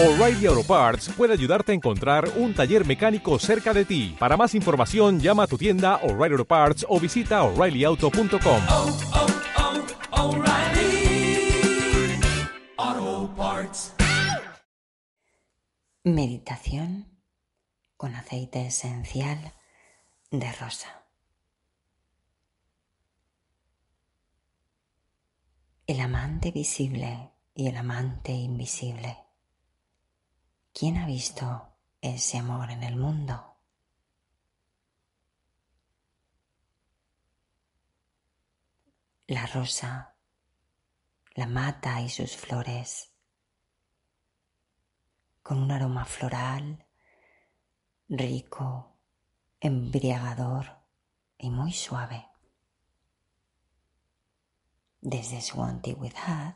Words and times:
O'Reilly 0.00 0.46
Auto 0.46 0.62
Parts 0.62 1.08
puede 1.08 1.32
ayudarte 1.32 1.72
a 1.72 1.74
encontrar 1.74 2.30
un 2.36 2.54
taller 2.54 2.86
mecánico 2.86 3.36
cerca 3.40 3.74
de 3.74 3.84
ti. 3.84 4.14
Para 4.16 4.36
más 4.36 4.54
información, 4.54 5.18
llama 5.18 5.42
a 5.42 5.46
tu 5.48 5.58
tienda 5.58 5.96
O'Reilly 6.04 6.34
Auto 6.34 6.44
Parts 6.44 6.86
o 6.88 7.00
visita 7.00 7.42
oreillyauto.com. 7.42 8.62
oh, 8.70 8.96
oh, 12.76 13.34
Parts. 13.36 13.94
Meditación 16.04 17.18
con 17.96 18.14
aceite 18.14 18.68
esencial 18.68 19.52
de 20.30 20.52
rosa. 20.52 21.02
El 25.88 25.98
amante 25.98 26.52
visible 26.52 27.32
y 27.52 27.66
el 27.66 27.76
amante 27.76 28.30
invisible. 28.30 29.27
¿Quién 30.78 30.96
ha 30.96 31.06
visto 31.06 31.74
ese 32.00 32.38
amor 32.38 32.70
en 32.70 32.84
el 32.84 32.94
mundo? 32.94 33.56
La 39.26 39.44
rosa, 39.46 40.14
la 41.34 41.46
mata 41.48 42.00
y 42.00 42.08
sus 42.08 42.36
flores, 42.36 43.10
con 45.42 45.58
un 45.60 45.72
aroma 45.72 46.04
floral, 46.04 46.86
rico, 48.08 49.00
embriagador 49.58 50.78
y 51.38 51.50
muy 51.50 51.72
suave. 51.72 52.28
Desde 55.00 55.40
su 55.40 55.60
antigüedad, 55.60 56.54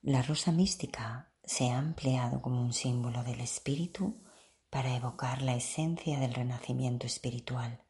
la 0.00 0.22
rosa 0.22 0.50
mística 0.50 1.33
se 1.46 1.70
ha 1.70 1.78
empleado 1.78 2.40
como 2.40 2.60
un 2.60 2.72
símbolo 2.72 3.22
del 3.22 3.40
espíritu 3.40 4.22
para 4.70 4.94
evocar 4.94 5.42
la 5.42 5.54
esencia 5.54 6.18
del 6.18 6.34
renacimiento 6.34 7.06
espiritual. 7.06 7.82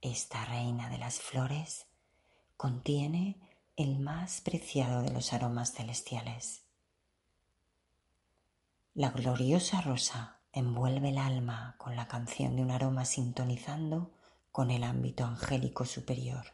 Esta 0.00 0.44
reina 0.44 0.90
de 0.90 0.98
las 0.98 1.18
flores 1.20 1.86
contiene 2.56 3.40
el 3.76 3.98
más 3.98 4.40
preciado 4.40 5.02
de 5.02 5.10
los 5.10 5.32
aromas 5.32 5.72
celestiales. 5.72 6.64
La 8.92 9.10
gloriosa 9.10 9.80
rosa 9.80 10.42
envuelve 10.52 11.08
el 11.08 11.18
alma 11.18 11.74
con 11.78 11.96
la 11.96 12.06
canción 12.06 12.54
de 12.54 12.62
un 12.62 12.70
aroma 12.70 13.04
sintonizando 13.04 14.14
con 14.52 14.70
el 14.70 14.84
ámbito 14.84 15.24
angélico 15.24 15.84
superior. 15.84 16.53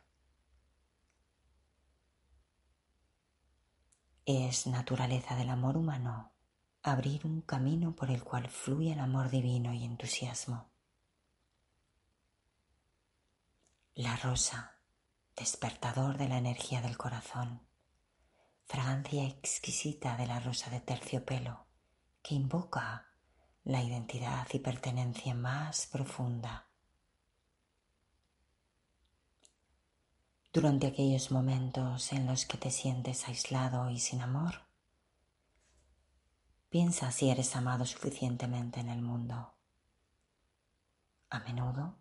Es 4.27 4.67
naturaleza 4.67 5.35
del 5.37 5.51
amor 5.51 5.77
humano 5.77 6.33
abrir 6.83 7.27
un 7.27 7.43
camino 7.43 7.95
por 7.95 8.11
el 8.11 8.23
cual 8.23 8.49
fluye 8.49 8.93
el 8.93 9.01
amor 9.01 9.31
divino 9.31 9.73
y 9.75 9.85
entusiasmo. 9.85 10.71
La 13.95 14.17
rosa, 14.17 14.77
despertador 15.37 16.17
de 16.17 16.29
la 16.29 16.39
energía 16.39 16.81
del 16.81 16.97
corazón, 16.97 17.61
fragancia 18.65 19.27
exquisita 19.27 20.17
de 20.17 20.27
la 20.27 20.41
rosa 20.41 20.71
de 20.71 20.81
terciopelo 20.81 21.67
que 22.23 22.35
invoca 22.35 23.07
la 23.65 23.83
identidad 23.83 24.47
y 24.53 24.59
pertenencia 24.61 25.35
más 25.35 25.87
profunda. 25.87 26.70
Durante 30.53 30.89
aquellos 30.89 31.31
momentos 31.31 32.13
en 32.13 32.27
los 32.27 32.45
que 32.45 32.59
te 32.59 32.73
sientes 32.73 33.29
aislado 33.29 33.89
y 33.89 34.01
sin 34.01 34.21
amor, 34.21 34.67
piensa 36.69 37.13
si 37.13 37.31
eres 37.31 37.55
amado 37.55 37.87
suficientemente 37.87 38.81
en 38.81 38.89
el 38.89 39.01
mundo. 39.01 39.55
A 41.31 41.39
menudo, 41.39 42.01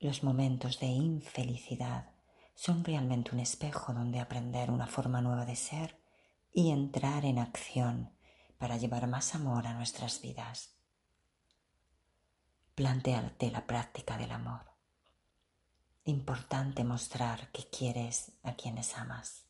los 0.00 0.24
momentos 0.24 0.80
de 0.80 0.86
infelicidad 0.86 2.10
son 2.56 2.82
realmente 2.82 3.30
un 3.32 3.38
espejo 3.38 3.94
donde 3.94 4.18
aprender 4.18 4.72
una 4.72 4.88
forma 4.88 5.20
nueva 5.20 5.44
de 5.44 5.54
ser 5.54 6.02
y 6.52 6.72
entrar 6.72 7.24
en 7.24 7.38
acción 7.38 8.18
para 8.58 8.76
llevar 8.76 9.06
más 9.06 9.36
amor 9.36 9.68
a 9.68 9.74
nuestras 9.74 10.20
vidas. 10.20 10.74
Plantearte 12.74 13.52
la 13.52 13.68
práctica 13.68 14.18
del 14.18 14.32
amor. 14.32 14.73
Importante 16.06 16.84
mostrar 16.84 17.50
que 17.50 17.64
quieres 17.70 18.32
a 18.42 18.54
quienes 18.54 18.94
amas. 18.98 19.46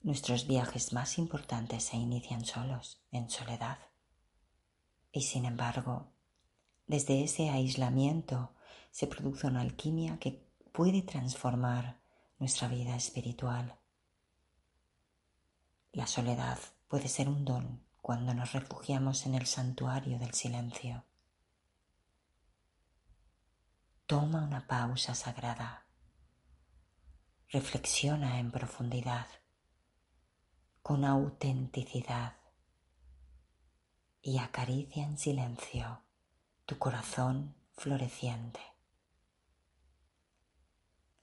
Nuestros 0.00 0.46
viajes 0.46 0.94
más 0.94 1.18
importantes 1.18 1.84
se 1.84 1.98
inician 1.98 2.46
solos, 2.46 3.02
en 3.12 3.28
soledad. 3.28 3.78
Y 5.12 5.22
sin 5.22 5.44
embargo, 5.44 6.06
desde 6.86 7.22
ese 7.22 7.50
aislamiento 7.50 8.54
se 8.90 9.08
produce 9.08 9.46
una 9.46 9.60
alquimia 9.60 10.18
que 10.18 10.48
puede 10.72 11.02
transformar 11.02 12.00
nuestra 12.38 12.68
vida 12.68 12.96
espiritual. 12.96 13.78
La 15.92 16.06
soledad 16.06 16.58
puede 16.88 17.08
ser 17.08 17.28
un 17.28 17.44
don 17.44 17.84
cuando 18.00 18.32
nos 18.32 18.52
refugiamos 18.54 19.26
en 19.26 19.34
el 19.34 19.44
santuario 19.44 20.18
del 20.18 20.32
silencio. 20.32 21.04
Toma 24.16 24.42
una 24.42 24.66
pausa 24.66 25.14
sagrada. 25.14 25.84
Reflexiona 27.50 28.38
en 28.38 28.50
profundidad, 28.50 29.26
con 30.82 31.04
autenticidad 31.04 32.34
y 34.22 34.38
acaricia 34.38 35.04
en 35.04 35.18
silencio 35.18 36.00
tu 36.64 36.78
corazón 36.78 37.56
floreciente. 37.74 38.60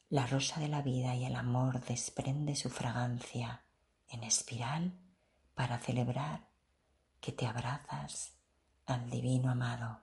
La 0.09 0.27
rosa 0.27 0.59
de 0.59 0.67
la 0.67 0.83
vida 0.83 1.15
y 1.15 1.25
el 1.25 1.35
amor 1.35 1.83
desprende 1.83 2.55
su 2.55 2.69
fragancia 2.69 3.65
en 4.07 4.23
espiral 4.23 4.99
para 5.55 5.79
celebrar 5.79 6.47
que 7.19 7.31
te 7.31 7.47
abrazas 7.47 8.35
al 8.85 9.09
divino 9.09 9.49
amado. 9.49 10.02